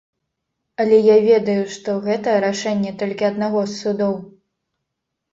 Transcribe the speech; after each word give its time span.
Але 0.83 0.97
я 1.07 1.17
ведаю, 1.25 1.57
што 1.73 1.89
гэта 2.05 2.33
рашэнне 2.45 2.93
толькі 3.01 3.27
аднаго 3.27 3.61
з 3.73 3.77
судоў. 3.83 4.17